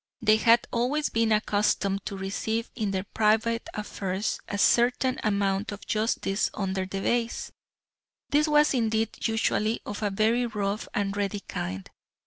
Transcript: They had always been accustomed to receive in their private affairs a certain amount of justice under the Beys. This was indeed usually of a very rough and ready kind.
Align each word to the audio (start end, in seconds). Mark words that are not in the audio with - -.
They 0.19 0.37
had 0.37 0.65
always 0.71 1.09
been 1.09 1.31
accustomed 1.31 2.07
to 2.07 2.17
receive 2.17 2.71
in 2.73 2.89
their 2.89 3.03
private 3.03 3.69
affairs 3.75 4.39
a 4.47 4.57
certain 4.57 5.19
amount 5.23 5.71
of 5.71 5.85
justice 5.85 6.49
under 6.55 6.87
the 6.87 7.01
Beys. 7.01 7.51
This 8.31 8.47
was 8.47 8.73
indeed 8.73 9.27
usually 9.27 9.79
of 9.85 10.01
a 10.01 10.09
very 10.09 10.47
rough 10.47 10.87
and 10.95 11.15
ready 11.15 11.41
kind. 11.41 11.87